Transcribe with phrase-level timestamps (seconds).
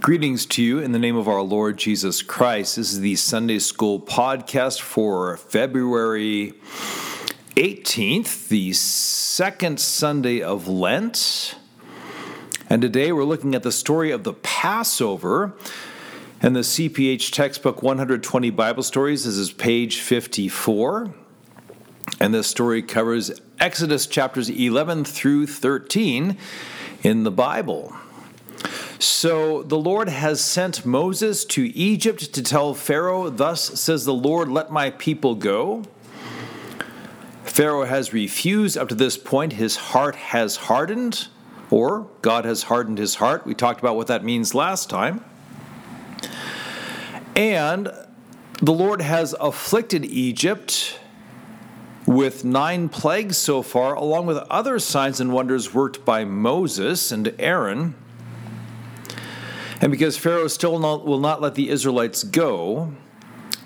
[0.00, 2.76] Greetings to you in the name of our Lord Jesus Christ.
[2.76, 6.54] This is the Sunday School podcast for February
[7.56, 11.54] 18th, the second Sunday of Lent.
[12.70, 15.52] And today we're looking at the story of the Passover.
[16.40, 21.12] And the CPH textbook 120 Bible Stories this is page 54.
[22.18, 26.38] And this story covers Exodus chapters 11 through 13
[27.02, 27.94] in the Bible.
[29.00, 34.50] So the Lord has sent Moses to Egypt to tell Pharaoh, Thus says the Lord,
[34.50, 35.84] let my people go.
[37.42, 39.54] Pharaoh has refused up to this point.
[39.54, 41.28] His heart has hardened,
[41.70, 43.46] or God has hardened his heart.
[43.46, 45.24] We talked about what that means last time.
[47.34, 47.90] And
[48.60, 51.00] the Lord has afflicted Egypt
[52.04, 57.34] with nine plagues so far, along with other signs and wonders worked by Moses and
[57.38, 57.94] Aaron.
[59.80, 62.92] And because Pharaoh still not, will not let the Israelites go,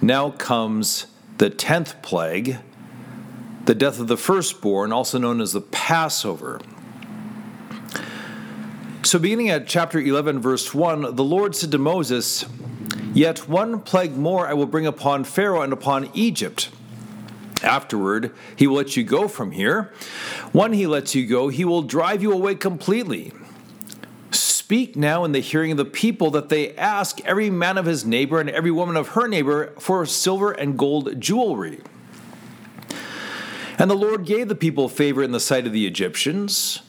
[0.01, 1.07] now comes
[1.39, 2.59] the tenth plague,
[3.65, 6.61] the death of the firstborn, also known as the Passover.
[9.03, 12.47] So, beginning at chapter 11, verse 1, the Lord said to Moses,
[13.13, 16.71] Yet one plague more I will bring upon Pharaoh and upon Egypt.
[17.63, 19.93] Afterward, he will let you go from here.
[20.53, 23.33] When he lets you go, he will drive you away completely
[24.75, 28.05] Speak now in the hearing of the people that they ask every man of his
[28.05, 31.81] neighbor and every woman of her neighbor for silver and gold jewelry.
[33.79, 36.81] And the Lord gave the people favor in the sight of the Egyptians.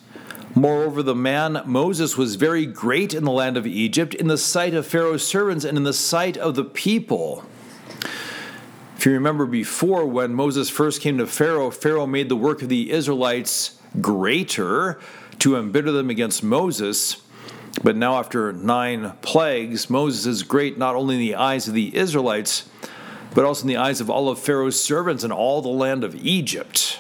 [0.56, 4.74] Moreover, the man Moses was very great in the land of Egypt, in the sight
[4.74, 7.44] of Pharaoh's servants, and in the sight of the people.
[8.98, 12.70] If you remember before, when Moses first came to Pharaoh, Pharaoh made the work of
[12.70, 15.00] the Israelites greater
[15.38, 17.22] to embitter them against Moses.
[17.84, 21.96] But now, after nine plagues, Moses is great not only in the eyes of the
[21.96, 22.70] Israelites,
[23.34, 26.16] but also in the eyes of all of Pharaoh's servants and all the land of
[26.16, 27.00] Egypt.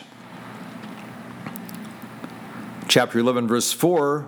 [2.87, 4.27] Chapter 11, verse 4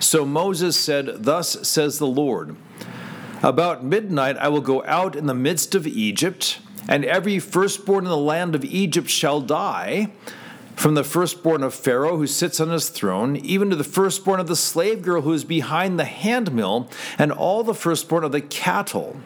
[0.00, 2.56] So Moses said, Thus says the Lord,
[3.42, 6.58] About midnight I will go out in the midst of Egypt,
[6.88, 10.12] and every firstborn in the land of Egypt shall die
[10.74, 14.48] from the firstborn of Pharaoh who sits on his throne, even to the firstborn of
[14.48, 19.16] the slave girl who is behind the handmill, and all the firstborn of the cattle.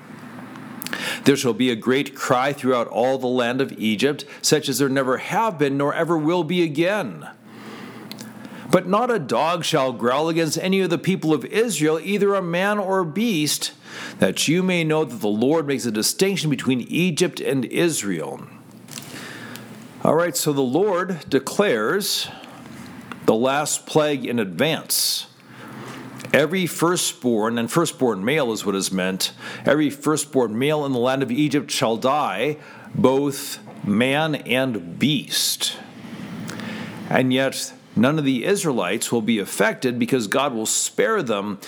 [1.24, 4.88] There shall be a great cry throughout all the land of Egypt, such as there
[4.88, 7.28] never have been, nor ever will be again.
[8.70, 12.42] But not a dog shall growl against any of the people of Israel, either a
[12.42, 13.72] man or a beast,
[14.18, 18.46] that you may know that the Lord makes a distinction between Egypt and Israel.
[20.04, 22.28] All right, so the Lord declares
[23.26, 25.26] the last plague in advance.
[26.32, 29.32] Every firstborn, and firstborn male is what is meant,
[29.66, 32.58] every firstborn male in the land of Egypt shall die,
[32.94, 35.76] both man and beast.
[37.10, 41.58] And yet, none of the Israelites will be affected because God will spare them,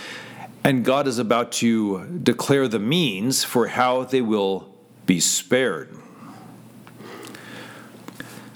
[0.63, 4.73] and God is about to declare the means for how they will
[5.05, 6.00] be spared.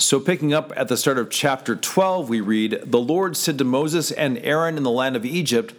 [0.05, 3.65] So, picking up at the start of chapter 12, we read The Lord said to
[3.65, 5.73] Moses and Aaron in the land of Egypt,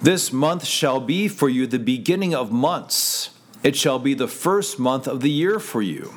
[0.00, 3.30] This month shall be for you the beginning of months.
[3.64, 6.14] It shall be the first month of the year for you.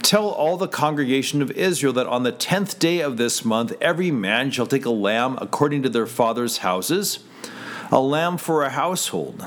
[0.00, 4.10] Tell all the congregation of Israel that on the tenth day of this month every
[4.10, 7.18] man shall take a lamb according to their father's houses,
[7.92, 9.46] a lamb for a household.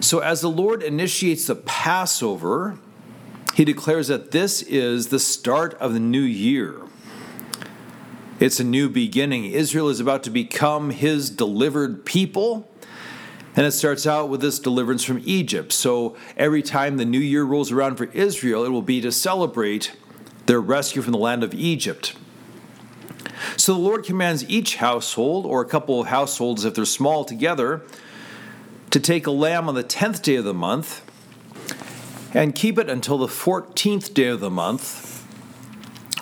[0.00, 2.78] So, as the Lord initiates the Passover,
[3.54, 6.80] he declares that this is the start of the new year.
[8.38, 9.46] It's a new beginning.
[9.46, 12.68] Israel is about to become his delivered people.
[13.56, 15.72] And it starts out with this deliverance from Egypt.
[15.72, 19.92] So every time the new year rolls around for Israel, it will be to celebrate
[20.44, 22.14] their rescue from the land of Egypt.
[23.56, 27.82] So the Lord commands each household, or a couple of households if they're small together,
[28.96, 31.02] to take a lamb on the 10th day of the month
[32.32, 35.22] and keep it until the 14th day of the month.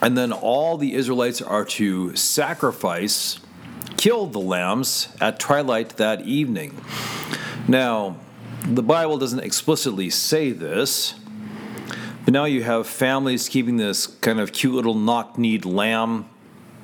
[0.02, 3.38] And then all the Israelites are to sacrifice,
[3.96, 6.76] kill the lambs at twilight that evening.
[7.68, 8.16] Now,
[8.64, 11.14] the Bible doesn't explicitly say this,
[12.24, 16.28] but now you have families keeping this kind of cute little knock kneed lamb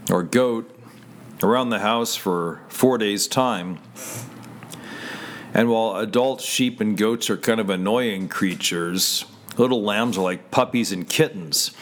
[0.08, 0.70] or goat
[1.42, 3.80] around the house for four days' time.
[5.52, 9.24] And while adult sheep and goats are kind of annoying creatures,
[9.56, 11.72] little lambs are like puppies and kittens.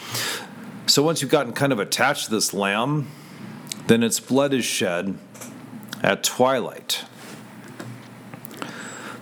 [0.87, 3.09] So once you've gotten kind of attached to this lamb,
[3.87, 5.17] then its blood is shed
[6.01, 7.05] at twilight.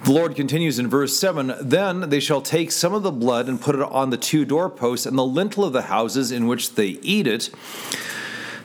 [0.03, 3.59] The Lord continues in verse 7 Then they shall take some of the blood and
[3.59, 6.87] put it on the two doorposts and the lintel of the houses in which they
[7.01, 7.49] eat it.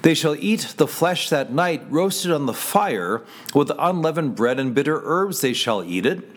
[0.02, 3.22] They shall eat the flesh that night, roasted on the fire,
[3.54, 6.28] with unleavened bread and bitter herbs they shall eat it.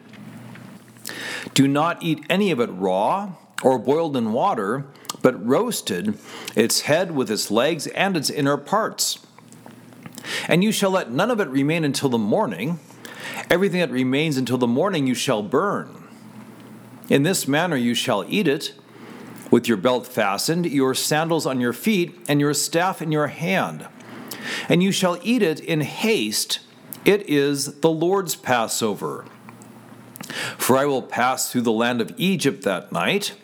[1.54, 3.34] Do not eat any of it raw
[3.64, 4.86] or boiled in water,
[5.22, 6.18] but roasted,
[6.56, 9.20] its head with its legs and its inner parts.
[10.48, 12.80] And you shall let none of it remain until the morning.
[13.50, 16.04] Everything that remains until the morning you shall burn.
[17.10, 18.74] In this manner you shall eat it
[19.52, 23.88] with your belt fastened, your sandals on your feet, and your staff in your hand.
[24.70, 26.60] And you shall eat it in haste.
[27.04, 29.26] It is the Lord's Passover.
[30.58, 33.36] For I will pass through the land of Egypt that night,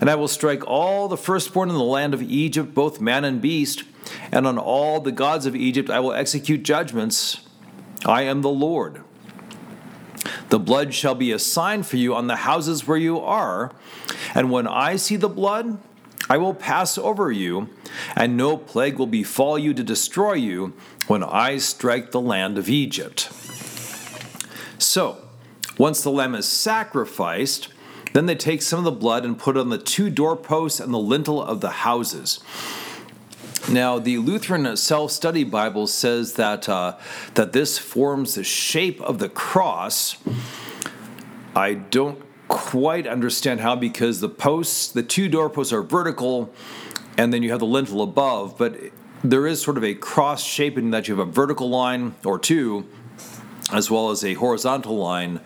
[0.00, 3.40] and I will strike all the firstborn in the land of Egypt, both man and
[3.40, 3.84] beast,
[4.30, 7.40] and on all the gods of Egypt I will execute judgments.
[8.04, 9.02] I am the Lord.
[10.50, 13.72] The blood shall be a sign for you on the houses where you are,
[14.34, 15.78] and when I see the blood,
[16.28, 17.68] I will pass over you,
[18.16, 20.74] and no plague will befall you to destroy you
[21.06, 23.30] when I strike the land of Egypt.
[24.78, 25.18] So,
[25.78, 27.68] once the lamb is sacrificed,
[28.12, 30.92] then they take some of the blood and put it on the two doorposts and
[30.92, 32.40] the lintel of the houses.
[33.68, 36.96] Now, the Lutheran Self Study Bible says that uh,
[37.34, 40.16] that this forms the shape of the cross.
[41.54, 46.52] I don't quite understand how because the posts, the two doorposts are vertical,
[47.16, 48.76] and then you have the lintel above, but
[49.22, 52.86] there is sort of a cross shaping that you have a vertical line or two,
[53.72, 55.40] as well as a horizontal line.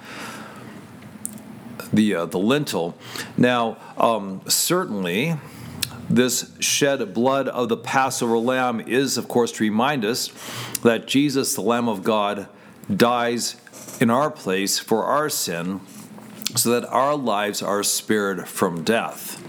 [1.93, 2.96] The uh, the lintel.
[3.37, 5.37] Now, um, certainly
[6.09, 10.29] this shed blood of the Passover lamb is, of course, to remind us
[10.83, 12.49] that Jesus, the Lamb of God,
[12.95, 13.56] dies
[14.01, 15.81] in our place for our sin
[16.56, 19.43] so that our lives are spared from death.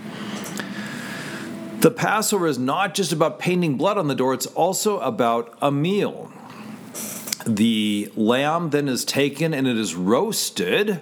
[1.81, 5.72] The Passover is not just about painting blood on the door, it's also about a
[5.72, 6.31] meal.
[7.46, 11.02] The lamb then is taken and it is roasted,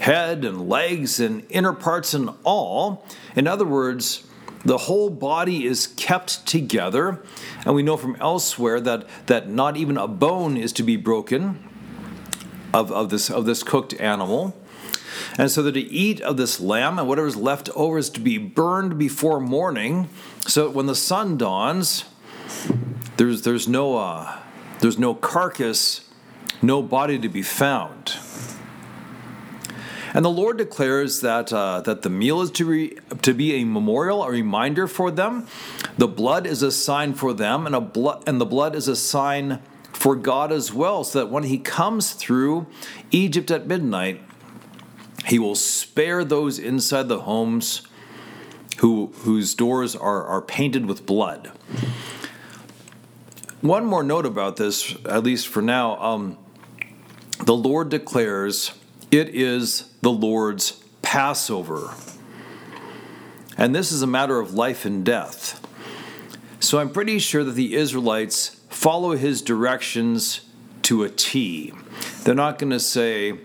[0.00, 3.06] head and legs and inner parts and all.
[3.34, 4.26] In other words,
[4.64, 7.22] the whole body is kept together,
[7.66, 11.68] and we know from elsewhere that, that not even a bone is to be broken
[12.72, 14.56] of, of, this, of this cooked animal.
[15.38, 18.20] And so that to eat of this lamb and whatever is left over is to
[18.20, 20.08] be burned before morning,
[20.40, 22.04] so when the sun dawns,
[23.16, 24.38] there's, there's, no, uh,
[24.80, 26.08] there's no carcass,
[26.62, 28.16] no body to be found.
[30.14, 33.64] And the Lord declares that, uh, that the meal is to, re- to be a
[33.64, 35.48] memorial, a reminder for them.
[35.98, 38.94] The blood is a sign for them, and, a blo- and the blood is a
[38.94, 39.60] sign
[39.92, 42.66] for God as well, so that when He comes through
[43.10, 44.22] Egypt at midnight,
[45.26, 47.82] He will spare those inside the homes
[48.78, 51.50] who, whose doors are, are painted with blood.
[53.62, 55.96] One more note about this, at least for now.
[55.96, 56.38] Um,
[57.44, 58.72] the Lord declares
[59.14, 61.94] it is the Lord's Passover.
[63.56, 65.64] And this is a matter of life and death.
[66.58, 70.40] So I'm pretty sure that the Israelites follow his directions
[70.82, 71.72] to a T.
[72.24, 73.38] They're not going to say,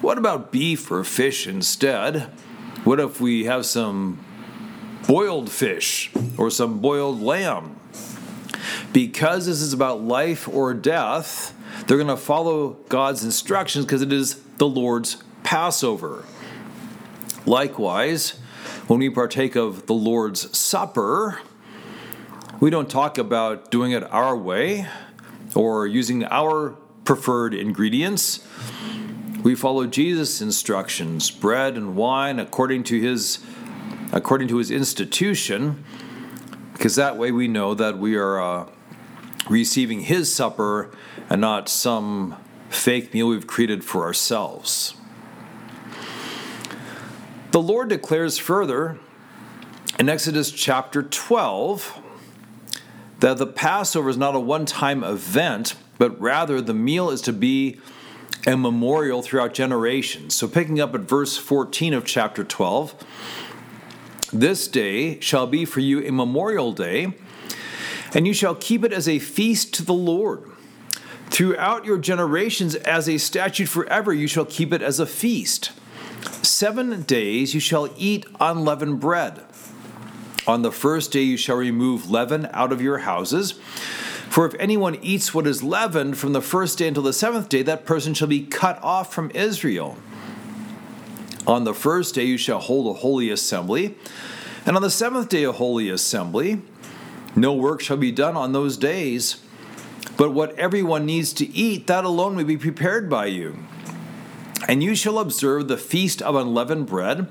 [0.00, 2.22] What about beef or fish instead?
[2.82, 4.18] What if we have some
[5.06, 7.78] boiled fish or some boiled lamb?
[8.92, 11.54] Because this is about life or death,
[11.86, 16.24] they're going to follow God's instructions because it is the Lord's Passover.
[17.44, 18.38] Likewise,
[18.86, 21.40] when we partake of the Lord's Supper,
[22.60, 24.86] we don't talk about doing it our way
[25.54, 28.46] or using our preferred ingredients.
[29.42, 33.44] We follow Jesus' instructions, bread and wine according to his
[34.12, 35.82] according to his institution,
[36.74, 38.66] because that way we know that we are uh,
[39.48, 40.90] receiving his supper
[41.28, 42.36] and not some
[42.70, 44.94] fake meal we've created for ourselves.
[47.50, 48.98] The Lord declares further
[49.98, 52.00] in Exodus chapter 12
[53.20, 57.32] that the Passover is not a one time event, but rather the meal is to
[57.32, 57.78] be
[58.46, 60.34] a memorial throughout generations.
[60.34, 62.94] So, picking up at verse 14 of chapter 12,
[64.32, 67.14] this day shall be for you a memorial day,
[68.14, 70.50] and you shall keep it as a feast to the Lord.
[71.30, 75.72] Throughout your generations, as a statute forever, you shall keep it as a feast.
[76.42, 79.42] Seven days you shall eat unleavened bread.
[80.46, 83.52] On the first day you shall remove leaven out of your houses.
[84.28, 87.62] For if anyone eats what is leavened from the first day until the seventh day,
[87.62, 89.96] that person shall be cut off from Israel.
[91.46, 93.94] On the first day you shall hold a holy assembly,
[94.64, 96.62] and on the seventh day a holy assembly.
[97.34, 99.42] No work shall be done on those days,
[100.16, 103.58] but what everyone needs to eat, that alone may be prepared by you.
[104.68, 107.28] And you shall observe the feast of unleavened bread,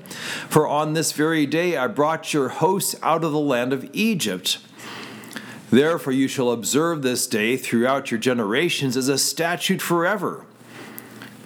[0.50, 4.58] for on this very day I brought your hosts out of the land of Egypt.
[5.70, 10.44] Therefore, you shall observe this day throughout your generations as a statute forever.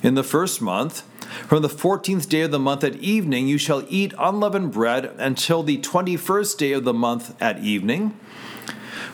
[0.03, 1.03] In the first month,
[1.47, 5.63] from the fourteenth day of the month at evening, you shall eat unleavened bread until
[5.63, 8.19] the twenty first day of the month at evening.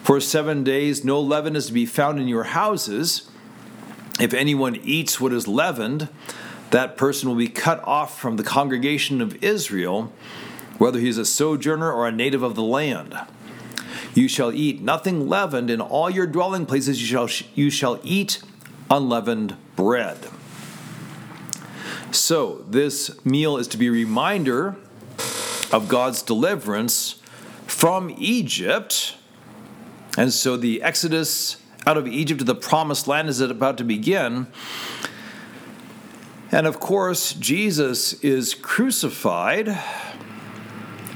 [0.02, 3.30] For seven days, no leaven is to be found in your houses.
[4.20, 6.08] If anyone eats what is leavened,
[6.70, 10.12] that person will be cut off from the congregation of Israel,
[10.78, 13.14] whether he is a sojourner or a native of the land.
[14.14, 17.00] You shall eat nothing leavened in all your dwelling places.
[17.00, 18.42] You shall, you shall eat
[18.90, 20.28] unleavened bread.
[22.10, 24.76] So, this meal is to be a reminder
[25.72, 27.22] of God's deliverance
[27.66, 29.16] from Egypt.
[30.16, 34.46] And so, the exodus out of Egypt to the promised land is about to begin.
[36.50, 39.78] And of course, Jesus is crucified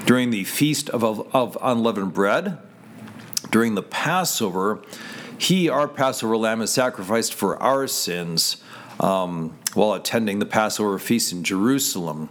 [0.06, 2.58] during the feast of, of, unleavened bread
[3.50, 4.80] during the Passover,
[5.38, 8.56] he, our Passover lamb, is sacrificed for our sins
[9.00, 12.28] um, while attending the Passover feast in Jerusalem.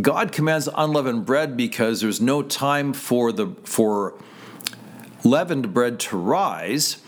[0.00, 4.14] God commands unleavened bread because there's no time for the for
[5.24, 6.98] leavened bread to rise.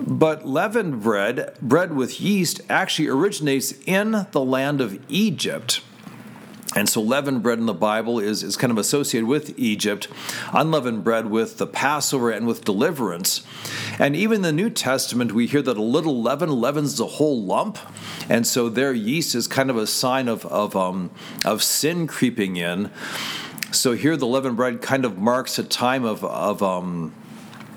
[0.00, 5.80] But leavened bread, bread with yeast, actually originates in the land of Egypt.
[6.76, 10.06] And so leavened bread in the Bible is, is kind of associated with Egypt,
[10.52, 13.44] unleavened bread with the Passover and with deliverance.
[13.98, 17.42] And even in the New Testament, we hear that a little leaven leavens the whole
[17.42, 17.78] lump.
[18.28, 21.10] And so their yeast is kind of a sign of, of, um,
[21.44, 22.90] of sin creeping in.
[23.70, 27.14] So here the leavened bread kind of marks a time of, of, um,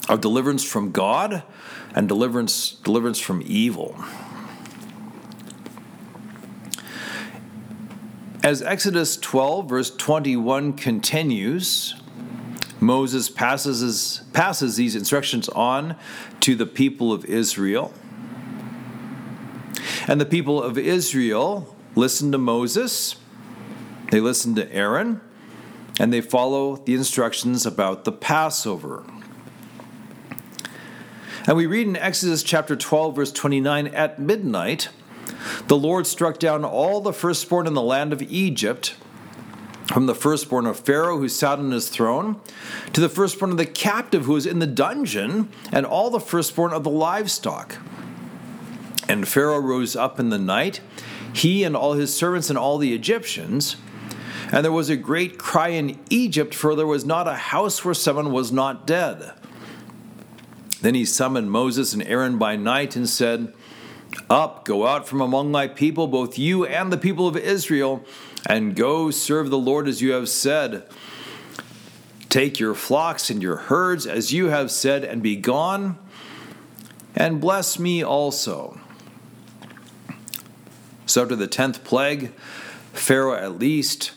[0.08, 1.44] of deliverance from God
[1.94, 4.02] and deliverance, deliverance from evil.
[8.42, 11.96] As Exodus 12, verse 21 continues,
[12.80, 15.96] Moses passes, passes these instructions on
[16.40, 17.94] to the people of Israel.
[20.08, 23.18] And the people of Israel listen to Moses,
[24.10, 25.22] they listen to Aaron,
[26.02, 29.04] and they follow the instructions about the Passover.
[31.46, 34.90] And we read in Exodus chapter 12, verse 29 at midnight,
[35.68, 38.96] the Lord struck down all the firstborn in the land of Egypt,
[39.90, 42.42] from the firstborn of Pharaoh who sat on his throne,
[42.94, 46.74] to the firstborn of the captive who was in the dungeon, and all the firstborn
[46.74, 47.78] of the livestock.
[49.08, 50.82] And Pharaoh rose up in the night,
[51.32, 53.76] he and all his servants and all the Egyptians.
[54.52, 57.94] And there was a great cry in Egypt, for there was not a house where
[57.94, 59.32] someone was not dead.
[60.82, 63.54] Then he summoned Moses and Aaron by night and said,
[64.30, 68.04] up, go out from among my people, both you and the people of Israel,
[68.46, 70.84] and go serve the Lord as you have said.
[72.30, 75.98] Take your flocks and your herds as you have said, and be gone,
[77.16, 78.80] and bless me also.
[81.06, 82.34] So, after the tenth plague,
[82.94, 84.12] Pharaoh at least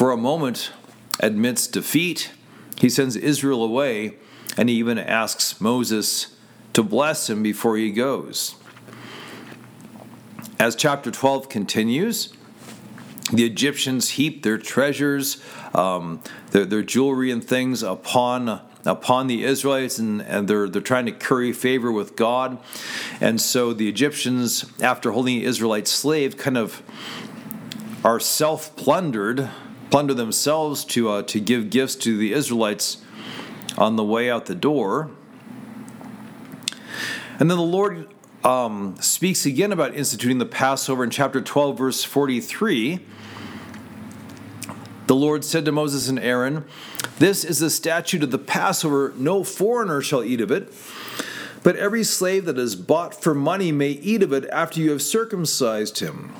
[0.00, 0.72] for a moment
[1.18, 2.30] admits defeat.
[2.78, 4.16] He sends Israel away,
[4.56, 6.38] and he even asks Moses
[6.72, 8.54] to bless him before he goes.
[10.58, 12.32] As chapter 12 continues,
[13.30, 19.98] the Egyptians heap their treasures, um, their, their jewelry and things upon upon the Israelites,
[19.98, 22.56] and, and they're they're trying to curry favor with God.
[23.20, 26.82] And so the Egyptians, after holding the Israelites slave, kind of
[28.02, 29.50] are self plundered,
[29.90, 33.02] plunder themselves to uh, to give gifts to the Israelites
[33.76, 35.10] on the way out the door.
[37.38, 38.08] And then the Lord
[38.44, 43.00] um, speaks again about instituting the Passover in chapter 12, verse 43.
[45.06, 46.64] The Lord said to Moses and Aaron,
[47.18, 49.12] This is the statute of the Passover.
[49.16, 50.72] No foreigner shall eat of it,
[51.62, 55.02] But every slave that is bought for money may eat of it after you have
[55.02, 56.32] circumcised him.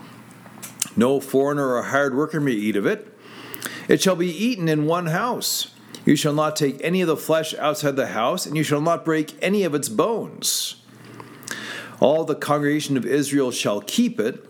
[0.96, 3.14] No foreigner or hired worker may eat of it.
[3.90, 5.72] It shall be eaten in one house.
[6.04, 9.04] You shall not take any of the flesh outside the house, and you shall not
[9.04, 10.76] break any of its bones.
[11.98, 14.46] All the congregation of Israel shall keep it.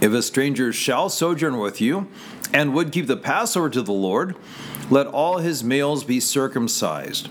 [0.00, 2.06] If a stranger shall sojourn with you,
[2.52, 4.36] and would keep the Passover to the Lord,
[4.88, 7.28] let all his males be circumcised.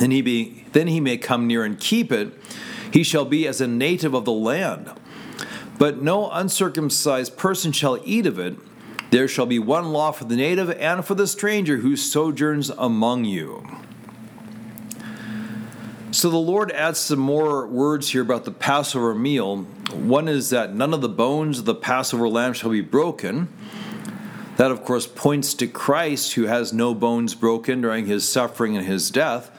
[0.00, 2.32] And he be, then he may come near and keep it.
[2.92, 4.92] He shall be as a native of the land.
[5.78, 8.56] But no uncircumcised person shall eat of it.
[9.10, 13.24] There shall be one law for the native and for the stranger who sojourns among
[13.24, 13.66] you.
[16.12, 19.58] So the Lord adds some more words here about the Passover meal.
[19.92, 23.48] One is that none of the bones of the Passover lamb shall be broken.
[24.56, 28.86] That, of course, points to Christ, who has no bones broken during his suffering and
[28.86, 29.50] his death.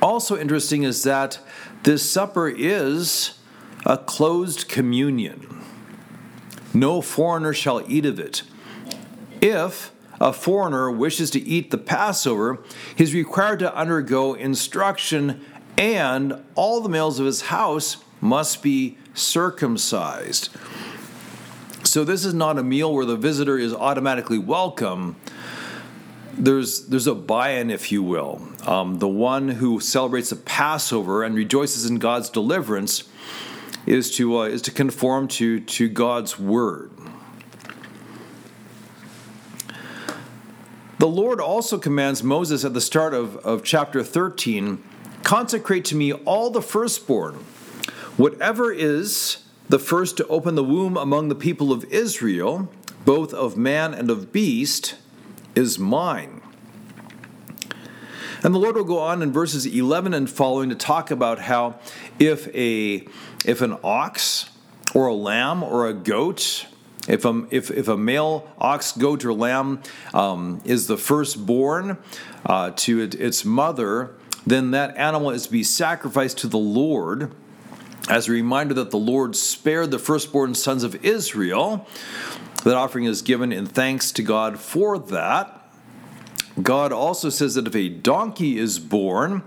[0.00, 1.38] Also interesting is that
[1.82, 3.38] this supper is
[3.84, 5.61] a closed communion.
[6.74, 8.42] No foreigner shall eat of it.
[9.40, 12.62] If a foreigner wishes to eat the Passover,
[12.96, 15.44] he is required to undergo instruction,
[15.76, 20.48] and all the males of his house must be circumcised.
[21.84, 25.16] So this is not a meal where the visitor is automatically welcome.
[26.34, 28.40] There's there's a buy-in, if you will.
[28.66, 33.04] Um, the one who celebrates the Passover and rejoices in God's deliverance
[33.86, 36.90] is to uh, is to conform to to God's word.
[40.98, 44.82] The Lord also commands Moses at the start of, of chapter 13
[45.24, 47.34] consecrate to me all the firstborn,
[48.16, 52.68] whatever is the first to open the womb among the people of Israel,
[53.04, 54.96] both of man and of beast,
[55.54, 56.41] is mine.
[58.44, 61.78] And the Lord will go on in verses 11 and following to talk about how
[62.18, 63.06] if a
[63.44, 64.50] if an ox
[64.94, 66.66] or a lamb or a goat,
[67.08, 69.80] if a, if, if a male ox, goat, or lamb
[70.12, 71.98] um, is the firstborn
[72.44, 74.14] uh, to it, its mother,
[74.46, 77.32] then that animal is to be sacrificed to the Lord
[78.08, 81.86] as a reminder that the Lord spared the firstborn sons of Israel.
[82.64, 85.61] That offering is given in thanks to God for that.
[86.60, 89.42] God also says that if a donkey is born,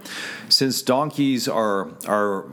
[0.50, 2.46] since donkeys are, are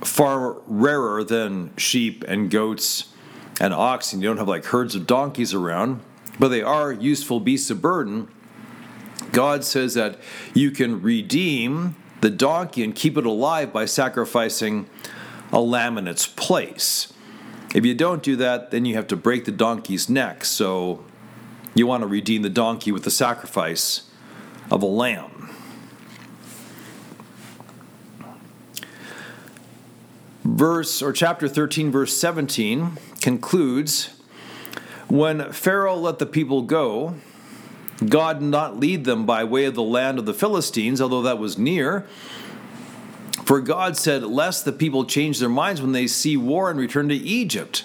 [0.00, 3.12] far rarer than sheep and goats
[3.60, 6.00] and oxen, you don't have like herds of donkeys around,
[6.38, 8.28] but they are useful beasts of burden.
[9.32, 10.18] God says that
[10.54, 14.88] you can redeem the donkey and keep it alive by sacrificing
[15.52, 17.12] a lamb in its place.
[17.74, 20.44] If you don't do that, then you have to break the donkey's neck.
[20.44, 21.04] So
[21.76, 24.10] you want to redeem the donkey with the sacrifice
[24.70, 25.54] of a lamb.
[30.44, 34.10] Verse or chapter 13, verse 17 concludes
[35.08, 37.16] When Pharaoh let the people go,
[38.06, 41.38] God did not lead them by way of the land of the Philistines, although that
[41.38, 42.06] was near
[43.46, 47.08] for God said, Lest the people change their minds when they see war and return
[47.08, 47.84] to Egypt.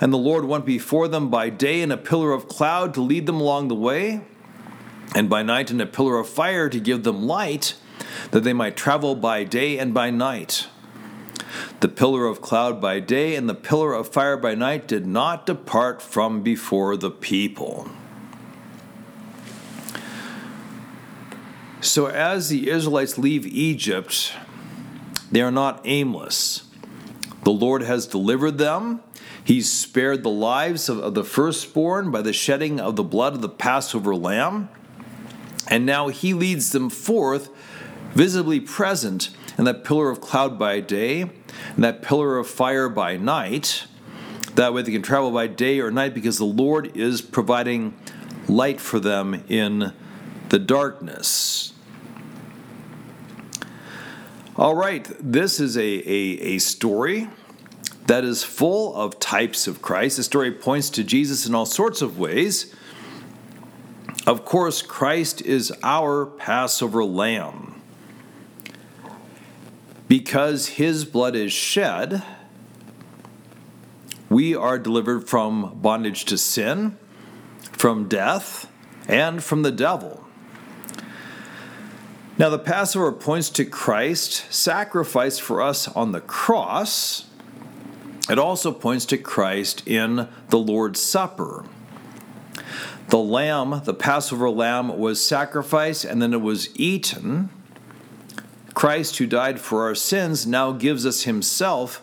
[0.00, 3.26] And the Lord went before them by day in a pillar of cloud to lead
[3.26, 4.22] them along the way,
[5.14, 7.74] and by night in a pillar of fire to give them light,
[8.30, 10.68] that they might travel by day and by night.
[11.80, 15.46] The pillar of cloud by day and the pillar of fire by night did not
[15.46, 17.88] depart from before the people.
[21.80, 24.32] So, as the Israelites leave Egypt,
[25.30, 26.64] they are not aimless.
[27.44, 29.00] The Lord has delivered them.
[29.48, 33.40] He's spared the lives of, of, the firstborn by the shedding of the blood of
[33.40, 34.68] the Passover lamb.
[35.66, 37.48] And now he leads them forth,
[38.12, 43.16] visibly present in that pillar of cloud by day and that pillar of fire by
[43.16, 43.86] night.
[44.54, 47.98] That way they can travel by day or night because the Lord is providing
[48.48, 49.94] light for them in
[50.50, 51.72] the darkness.
[54.56, 57.30] All right, this is a, a, a story
[58.08, 60.16] that is full of types of Christ.
[60.16, 62.74] The story points to Jesus in all sorts of ways.
[64.26, 67.82] Of course, Christ is our Passover lamb.
[70.08, 72.22] Because his blood is shed,
[74.30, 76.96] we are delivered from bondage to sin,
[77.60, 78.72] from death,
[79.06, 80.24] and from the devil.
[82.38, 87.27] Now, the Passover points to Christ sacrificed for us on the cross.
[88.28, 91.64] It also points to Christ in the Lord's Supper.
[93.08, 97.48] The lamb, the Passover lamb, was sacrificed and then it was eaten.
[98.74, 102.02] Christ, who died for our sins, now gives us himself,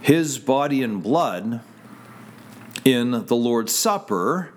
[0.00, 1.60] his body and blood,
[2.84, 4.52] in the Lord's Supper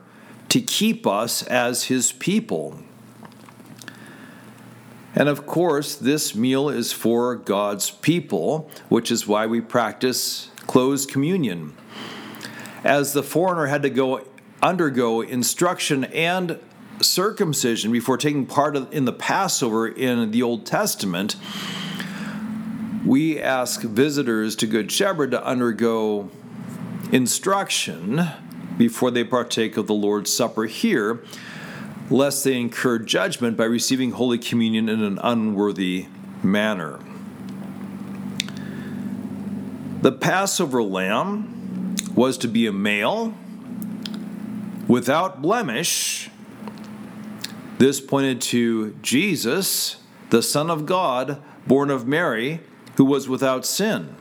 [0.50, 2.80] to keep us as his people.
[5.16, 11.10] And of course, this meal is for God's people, which is why we practice closed
[11.10, 11.76] communion.
[12.84, 14.24] As the foreigner had to go
[14.62, 16.60] undergo instruction and
[17.02, 21.36] circumcision before taking part in the Passover in the Old Testament,
[23.06, 26.30] we ask visitors to Good Shepherd to undergo
[27.12, 28.28] instruction
[28.78, 31.24] before they partake of the Lord's Supper here,
[32.10, 36.08] lest they incur judgment by receiving Holy Communion in an unworthy
[36.42, 37.00] manner.
[40.02, 43.34] The Passover lamb was to be a male
[44.88, 46.30] without blemish.
[47.78, 49.98] This pointed to Jesus,
[50.30, 52.62] the Son of God, born of Mary,
[52.96, 54.16] who was without sin.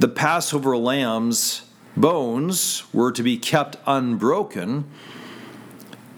[0.00, 1.62] The Passover lamb's
[1.96, 4.84] bones were to be kept unbroken,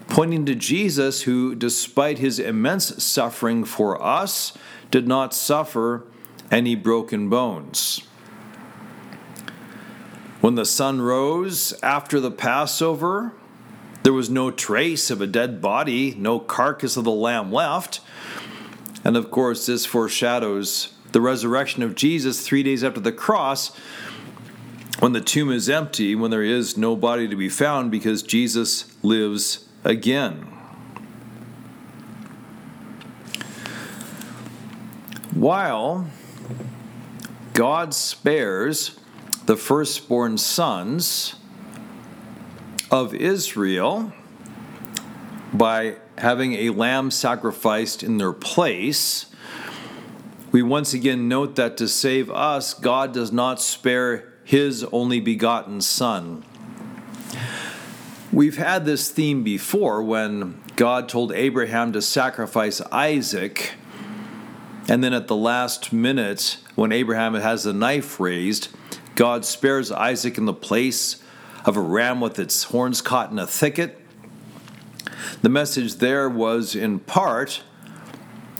[0.07, 4.57] pointing to Jesus, who, despite his immense suffering for us,
[4.91, 6.05] did not suffer
[6.51, 8.01] any broken bones.
[10.41, 13.33] When the sun rose after the Passover,
[14.03, 17.99] there was no trace of a dead body, no carcass of the lamb left.
[19.03, 23.71] And of course, this foreshadows the resurrection of Jesus three days after the cross,
[24.99, 28.95] when the tomb is empty, when there is no body to be found, because Jesus
[29.03, 30.47] lives again.
[35.33, 36.07] While
[37.53, 38.99] God spares
[39.45, 41.35] the firstborn sons
[42.89, 44.13] of Israel
[45.53, 49.25] by having a lamb sacrificed in their place.
[50.51, 55.81] We once again note that to save us, God does not spare his only begotten
[55.81, 56.45] Son.
[58.31, 63.73] We've had this theme before when God told Abraham to sacrifice Isaac,
[64.87, 68.69] and then at the last minute, when Abraham has the knife raised,
[69.15, 71.23] God spares Isaac in the place
[71.65, 73.99] of a ram with its horns caught in a thicket.
[75.41, 77.63] The message there was in part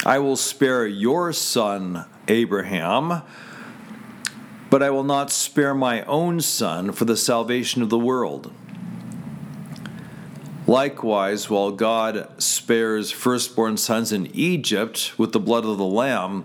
[0.06, 3.24] I will spare your son, Abraham,
[4.76, 8.54] but I will not spare my own son for the salvation of the world.
[10.68, 16.44] Likewise, while God spares firstborn sons in Egypt with the blood of the Lamb,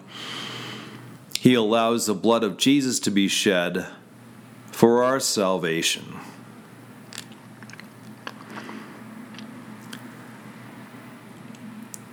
[1.40, 3.88] he allows the blood of Jesus to be shed
[4.70, 6.20] for our salvation.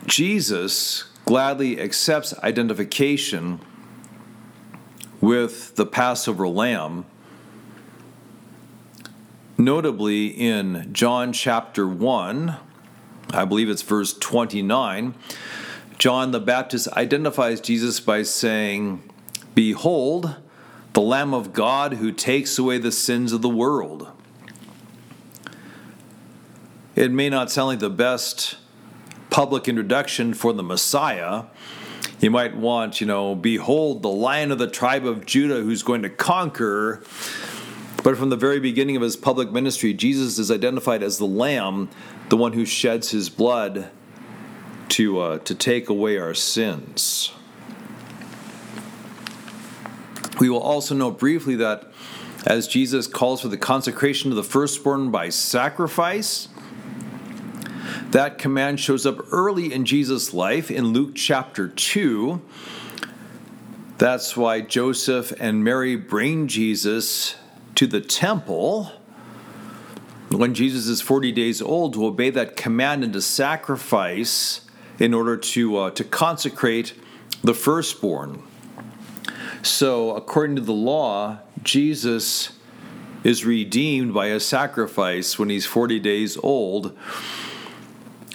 [0.07, 3.59] Jesus gladly accepts identification
[5.27, 7.03] with the Passover lamb,
[9.57, 12.55] notably in John chapter 1,
[13.31, 15.15] I believe it's verse 29.
[15.97, 19.03] John the Baptist identifies Jesus by saying,
[19.53, 20.37] Behold,
[20.93, 24.07] the Lamb of God who takes away the sins of the world.
[26.95, 28.55] It may not sound like the best
[29.29, 31.43] public introduction for the Messiah.
[32.19, 36.01] You might want, you know, behold the lion of the tribe of Judah who's going
[36.01, 37.03] to conquer.
[38.03, 41.89] But from the very beginning of his public ministry, Jesus is identified as the lamb,
[42.29, 43.91] the one who sheds his blood
[44.89, 47.33] to, uh, to take away our sins.
[50.39, 51.91] We will also note briefly that
[52.45, 56.47] as Jesus calls for the consecration of the firstborn by sacrifice,
[58.11, 62.41] that command shows up early in Jesus' life in Luke chapter 2.
[63.97, 67.35] That's why Joseph and Mary bring Jesus
[67.75, 68.91] to the temple
[70.29, 74.61] when Jesus is 40 days old to obey that command and to sacrifice
[74.99, 76.93] in order to, uh, to consecrate
[77.43, 78.41] the firstborn.
[79.63, 82.51] So, according to the law, Jesus
[83.23, 86.97] is redeemed by a sacrifice when he's 40 days old.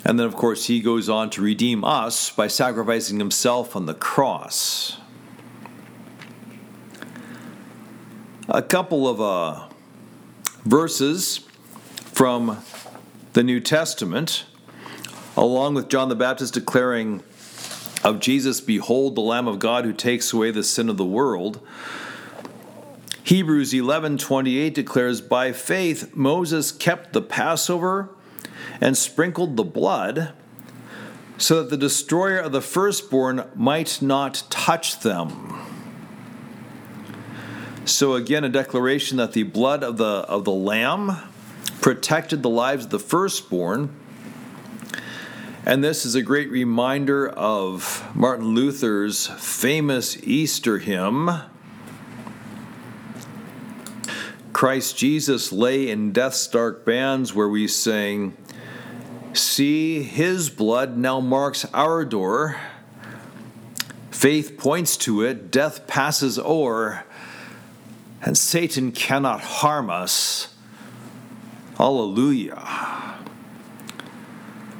[0.05, 3.95] And then, of course, he goes on to redeem us by sacrificing himself on the
[3.95, 4.99] cross.
[8.49, 9.69] A couple of uh,
[10.65, 11.47] verses
[11.95, 12.63] from
[13.33, 14.45] the New Testament,
[15.37, 17.23] along with John the Baptist declaring
[18.03, 21.61] of Jesus, Behold the Lamb of God who takes away the sin of the world.
[23.23, 28.11] Hebrews 11:28 declares by faith Moses kept the Passover
[28.83, 30.33] and sprinkled the blood
[31.39, 35.57] so that the destroyer of the firstborn might not touch them.
[37.85, 41.17] So again a declaration that the blood of the of the lamb
[41.81, 43.95] protected the lives of the firstborn.
[45.65, 51.31] And this is a great reminder of Martin Luther's famous Easter hymn
[54.63, 58.37] Christ Jesus lay in death's dark bands, where we sing,
[59.35, 62.61] See, his blood now marks our door.
[64.11, 67.05] Faith points to it, death passes o'er,
[68.21, 70.55] and Satan cannot harm us.
[71.81, 73.19] Alleluia.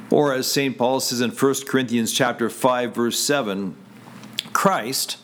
[0.09, 0.77] Or as St.
[0.77, 3.75] Paul says in 1 Corinthians chapter 5 verse 7,
[4.53, 5.17] Christ,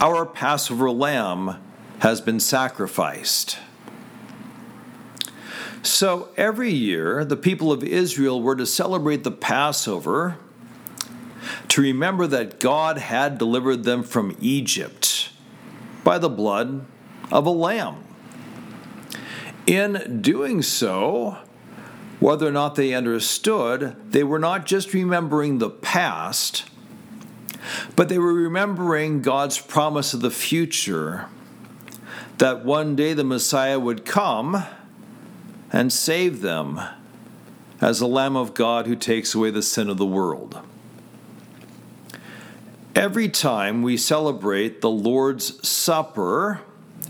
[0.00, 1.56] our Passover lamb,
[1.98, 3.58] has been sacrificed.
[5.82, 10.36] So every year, the people of Israel were to celebrate the Passover
[11.68, 15.30] to remember that God had delivered them from Egypt
[16.04, 16.84] by the blood
[17.32, 18.04] of a lamb.
[19.66, 21.38] In doing so,
[22.18, 26.64] whether or not they understood, they were not just remembering the past,
[27.96, 31.26] but they were remembering God's promise of the future
[32.38, 34.64] that one day the Messiah would come
[35.72, 36.80] and save them
[37.80, 40.60] as the Lamb of God who takes away the sin of the world.
[42.94, 46.60] Every time we celebrate the Lord's Supper,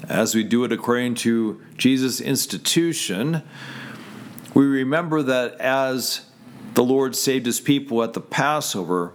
[0.08, 3.42] as we do it according to Jesus' institution,
[4.54, 6.26] we remember that as
[6.74, 9.12] the Lord saved his people at the Passover,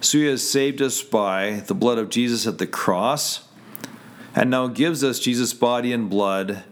[0.00, 3.48] so he has saved us by the blood of Jesus at the cross,
[4.34, 6.62] and now gives us Jesus' body and blood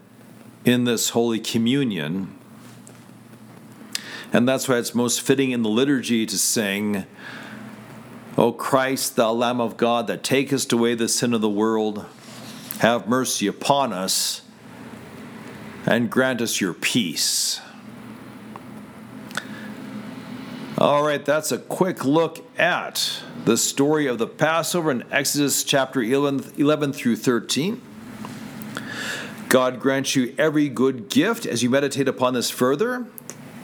[0.65, 2.33] in this Holy Communion.
[4.31, 7.05] And that's why it's most fitting in the liturgy to sing,
[8.37, 12.05] O Christ, thou Lamb of God, that takest away the sin of the world,
[12.79, 14.41] have mercy upon us
[15.85, 17.61] and grant us your peace.
[20.77, 26.01] All right, that's a quick look at the story of the Passover in Exodus chapter
[26.01, 27.81] 11, 11 through 13.
[29.53, 33.05] God grant you every good gift as you meditate upon this further.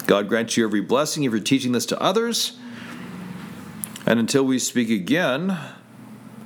[0.05, 2.59] God grant you every blessing if you're teaching this to others.
[4.05, 5.57] And until we speak again,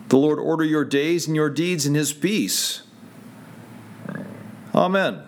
[0.08, 2.84] the Lord order your days and your deeds in his peace.
[4.74, 5.24] Amen.